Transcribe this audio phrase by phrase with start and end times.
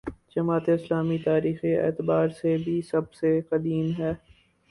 [0.35, 4.13] جماعت اسلامی تاریخی اعتبار سے بھی سب سے قدیم ہے۔